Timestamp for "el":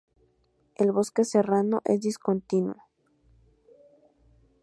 0.77-0.91